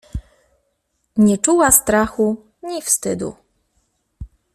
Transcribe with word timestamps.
Nie 1.17 1.37
czuła 1.37 1.71
strachu 1.71 2.45
ni 2.63 2.81
wstydu. 2.81 3.35